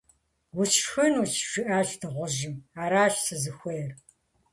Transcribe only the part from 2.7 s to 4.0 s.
Аращ сызыхуейр.